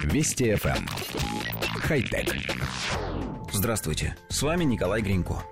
Вести 0.00 0.52
FM. 0.52 0.76
Эм. 0.76 0.86
Хай-тек. 1.80 2.34
Здравствуйте, 3.52 4.16
с 4.28 4.42
вами 4.42 4.64
Николай 4.64 5.02
Гринько. 5.02 5.42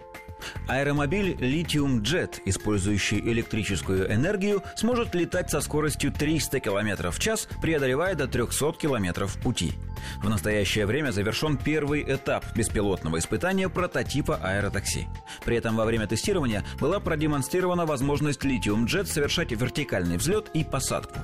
Аэромобиль 0.68 1.32
Lithium 1.32 2.00
Jet, 2.00 2.40
использующий 2.44 3.18
электрическую 3.18 4.12
энергию, 4.12 4.62
сможет 4.76 5.14
летать 5.14 5.50
со 5.50 5.60
скоростью 5.60 6.12
300 6.12 6.60
км 6.60 7.10
в 7.10 7.18
час, 7.18 7.48
преодолевая 7.60 8.14
до 8.14 8.26
300 8.26 8.72
км 8.72 9.28
пути. 9.42 9.72
В 10.22 10.28
настоящее 10.28 10.86
время 10.86 11.10
завершен 11.10 11.56
первый 11.56 12.02
этап 12.02 12.44
беспилотного 12.56 13.18
испытания 13.18 13.68
прототипа 13.68 14.36
аэротакси. 14.42 15.08
При 15.44 15.56
этом 15.56 15.76
во 15.76 15.84
время 15.84 16.06
тестирования 16.06 16.64
была 16.80 17.00
продемонстрирована 17.00 17.84
возможность 17.86 18.44
Lithium 18.44 18.86
Jet 18.86 19.06
совершать 19.06 19.52
вертикальный 19.52 20.16
взлет 20.16 20.50
и 20.54 20.64
посадку. 20.64 21.20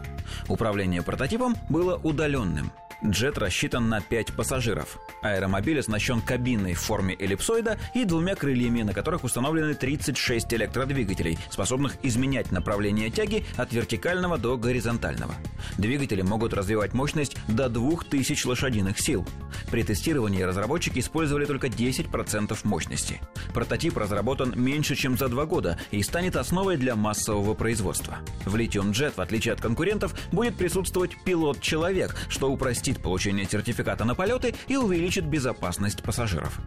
Управление 0.49 1.03
прототипом 1.03 1.57
было 1.69 1.97
удаленным– 1.97 2.71
Джет 3.11 3.39
рассчитан 3.39 3.89
на 3.89 4.01
5 4.01 4.33
пассажиров. 4.35 4.99
Аэромобиль 5.23 5.81
оснащен 5.81 6.21
кабиной 6.21 6.75
в 6.75 6.81
форме 6.81 7.17
эллипсоида 7.19 7.79
и 7.95 8.05
двумя 8.05 8.35
крыльями, 8.35 8.83
на 8.83 8.93
которых 8.93 9.25
установлены 9.25 9.75
36 9.75 10.53
электродвигателей, 10.55 11.39
способных 11.51 11.97
изменять 12.03 12.53
направление 12.53 13.11
тяги 13.11 13.45
от 13.57 13.73
вертикального 13.73 14.39
до 14.39 14.57
горизонтального. 14.57 15.35
Двигатели 15.79 16.23
могут 16.23 16.55
развивать 16.55 16.95
мощность 16.95 17.37
до 17.49 17.69
2000 17.69 18.47
лошадиных 18.47 19.01
сил. 19.01 19.27
При 19.71 19.83
тестировании 19.83 20.43
разработчики 20.43 21.01
использовали 21.01 21.45
только 21.45 21.69
10% 21.69 22.57
мощности. 22.65 23.21
Прототип 23.55 23.97
разработан 23.97 24.53
меньше, 24.57 24.95
чем 24.97 25.17
за 25.17 25.29
два 25.29 25.47
года 25.47 25.79
и 25.91 26.03
станет 26.03 26.37
основой 26.37 26.77
для 26.77 26.97
массового 26.97 27.55
производства. 27.55 28.19
В 28.45 28.55
Lithium 28.57 28.93
Jet, 28.93 29.15
в 29.17 29.21
отличие 29.21 29.55
от 29.55 29.61
конкурентов, 29.61 30.15
будет 30.33 30.57
присутствовать 30.57 31.17
пилот-человек, 31.25 32.17
что 32.29 32.51
упростит 32.51 32.96
получение 33.01 33.47
сертификата 33.47 34.05
на 34.05 34.15
полеты 34.15 34.55
и 34.69 34.77
увеличит 34.77 35.27
безопасность 35.27 36.03
пассажиров. 36.03 36.59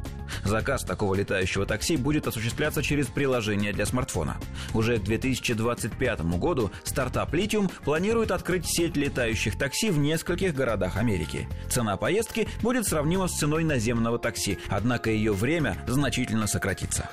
Заказ 0.44 0.84
такого 0.84 1.16
летающего 1.16 1.66
такси 1.66 1.98
будет 1.98 2.28
осуществляться 2.28 2.84
через 2.84 3.08
приложение 3.08 3.74
для 3.74 3.86
смартфона. 3.86 4.38
Уже 4.74 4.98
к 4.98 5.04
2025 5.04 6.22
году 6.38 6.72
стартап 6.84 7.34
Lithium 7.34 7.72
планирует 7.84 8.32
открыть 8.32 8.66
сеть 8.66 8.96
летающих 8.96 9.58
такси 9.58 9.90
в 9.90 9.98
нескольких 9.98 10.54
городах 10.54 10.98
Америки. 10.98 11.48
Цена 11.70 11.98
поездки 11.98 12.48
будет 12.62 12.88
сравнима 12.88 13.28
с 13.28 13.38
ценой 13.38 13.64
наземного 13.64 14.20
такси, 14.20 14.60
однако 14.70 15.10
ее 15.10 15.34
время 15.34 15.78
значительно 15.88 16.48
сократится. 16.48 17.10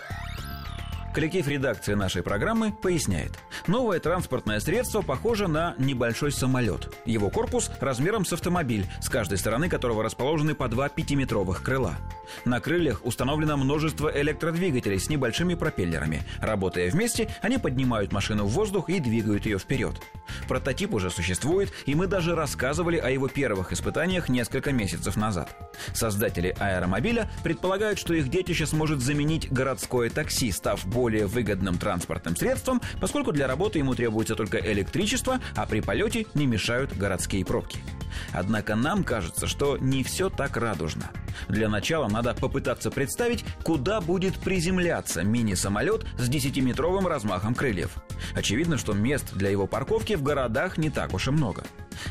Коллектив 1.16 1.48
редакции 1.48 1.94
нашей 1.94 2.22
программы 2.22 2.72
поясняет. 2.72 3.32
Новое 3.66 4.00
транспортное 4.00 4.60
средство 4.60 5.00
похоже 5.00 5.48
на 5.48 5.74
небольшой 5.78 6.30
самолет. 6.30 6.94
Его 7.06 7.30
корпус 7.30 7.70
размером 7.80 8.26
с 8.26 8.34
автомобиль, 8.34 8.84
с 9.00 9.08
каждой 9.08 9.38
стороны 9.38 9.70
которого 9.70 10.02
расположены 10.02 10.54
по 10.54 10.68
два 10.68 10.90
пятиметровых 10.90 11.62
крыла. 11.62 11.94
На 12.44 12.60
крыльях 12.60 13.00
установлено 13.02 13.56
множество 13.56 14.12
электродвигателей 14.14 14.98
с 14.98 15.08
небольшими 15.08 15.54
пропеллерами. 15.54 16.22
Работая 16.42 16.90
вместе, 16.90 17.30
они 17.40 17.56
поднимают 17.56 18.12
машину 18.12 18.44
в 18.44 18.50
воздух 18.50 18.90
и 18.90 19.00
двигают 19.00 19.46
ее 19.46 19.58
вперед. 19.58 19.94
Прототип 20.48 20.92
уже 20.92 21.08
существует, 21.08 21.72
и 21.86 21.94
мы 21.94 22.08
даже 22.08 22.34
рассказывали 22.34 22.98
о 22.98 23.08
его 23.08 23.28
первых 23.28 23.72
испытаниях 23.72 24.28
несколько 24.28 24.70
месяцев 24.70 25.16
назад. 25.16 25.65
Создатели 25.94 26.54
аэромобиля 26.58 27.30
предполагают, 27.42 27.98
что 27.98 28.14
их 28.14 28.28
детище 28.28 28.66
сможет 28.66 29.00
заменить 29.00 29.50
городское 29.52 30.10
такси, 30.10 30.52
став 30.52 30.84
более 30.86 31.26
выгодным 31.26 31.78
транспортным 31.78 32.36
средством, 32.36 32.80
поскольку 33.00 33.32
для 33.32 33.46
работы 33.46 33.78
ему 33.78 33.94
требуется 33.94 34.34
только 34.34 34.58
электричество, 34.58 35.40
а 35.54 35.66
при 35.66 35.80
полете 35.80 36.26
не 36.34 36.46
мешают 36.46 36.96
городские 36.96 37.44
пробки. 37.44 37.78
Однако 38.32 38.76
нам 38.76 39.04
кажется, 39.04 39.46
что 39.46 39.76
не 39.78 40.02
все 40.02 40.30
так 40.30 40.56
радужно. 40.56 41.10
Для 41.48 41.68
начала 41.68 42.08
надо 42.08 42.34
попытаться 42.34 42.90
представить, 42.90 43.44
куда 43.62 44.00
будет 44.00 44.36
приземляться 44.36 45.22
мини-самолет 45.22 46.06
с 46.18 46.28
10-метровым 46.28 47.06
размахом 47.06 47.54
крыльев. 47.54 47.96
Очевидно, 48.34 48.78
что 48.78 48.92
мест 48.92 49.32
для 49.34 49.50
его 49.50 49.66
парковки 49.66 50.14
в 50.14 50.22
городах 50.22 50.78
не 50.78 50.90
так 50.90 51.14
уж 51.14 51.28
и 51.28 51.30
много. 51.30 51.64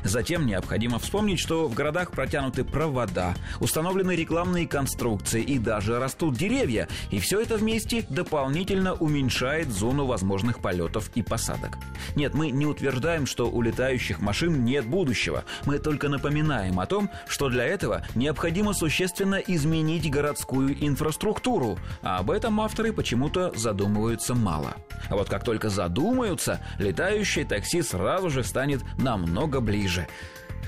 Затем 0.03 0.45
необходимо 0.45 0.99
вспомнить, 0.99 1.39
что 1.39 1.67
в 1.67 1.73
городах 1.73 2.11
протянуты 2.11 2.63
провода, 2.63 3.35
установлены 3.59 4.15
рекламные 4.15 4.67
конструкции 4.67 5.41
и 5.41 5.59
даже 5.59 5.99
растут 5.99 6.35
деревья, 6.35 6.87
и 7.11 7.19
все 7.19 7.41
это 7.41 7.57
вместе 7.57 8.05
дополнительно 8.09 8.93
уменьшает 8.93 9.71
зону 9.71 10.05
возможных 10.05 10.59
полетов 10.59 11.09
и 11.15 11.21
посадок. 11.21 11.77
Нет, 12.15 12.33
мы 12.33 12.51
не 12.51 12.65
утверждаем, 12.65 13.25
что 13.25 13.49
у 13.49 13.61
летающих 13.61 14.19
машин 14.19 14.63
нет 14.63 14.85
будущего. 14.85 15.43
Мы 15.65 15.79
только 15.79 16.09
напоминаем 16.09 16.79
о 16.79 16.85
том, 16.85 17.09
что 17.27 17.49
для 17.49 17.65
этого 17.65 18.05
необходимо 18.15 18.73
существенно 18.73 19.35
изменить 19.35 20.09
городскую 20.09 20.75
инфраструктуру, 20.85 21.77
а 22.01 22.17
об 22.19 22.31
этом 22.31 22.59
авторы 22.61 22.93
почему-то 22.93 23.51
задумываются 23.55 24.33
мало. 24.33 24.75
А 25.09 25.15
вот 25.15 25.29
как 25.29 25.43
только 25.43 25.69
задумаются, 25.69 26.59
летающее 26.79 27.45
такси 27.45 27.81
сразу 27.81 28.29
же 28.29 28.43
станет 28.43 28.83
намного 28.97 29.59
ближе. 29.59 29.74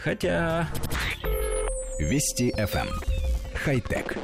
Хотя... 0.03 0.67
Вести 1.99 2.51
FM. 2.51 2.87
Эм. 2.87 2.89
Хай-тек. 3.53 4.17